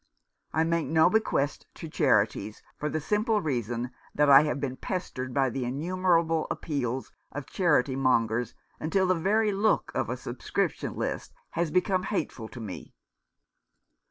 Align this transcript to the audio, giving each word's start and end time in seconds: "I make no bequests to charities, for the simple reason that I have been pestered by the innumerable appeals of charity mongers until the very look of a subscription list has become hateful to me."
"I 0.51 0.63
make 0.63 0.87
no 0.87 1.11
bequests 1.11 1.67
to 1.75 1.87
charities, 1.87 2.63
for 2.75 2.89
the 2.89 2.99
simple 2.99 3.39
reason 3.39 3.91
that 4.15 4.31
I 4.31 4.41
have 4.45 4.59
been 4.59 4.75
pestered 4.75 5.31
by 5.31 5.51
the 5.51 5.63
innumerable 5.63 6.47
appeals 6.49 7.11
of 7.31 7.45
charity 7.45 7.95
mongers 7.95 8.55
until 8.79 9.05
the 9.05 9.13
very 9.13 9.51
look 9.51 9.91
of 9.93 10.09
a 10.09 10.17
subscription 10.17 10.95
list 10.95 11.35
has 11.51 11.69
become 11.69 12.01
hateful 12.09 12.47
to 12.49 12.59
me." 12.59 12.95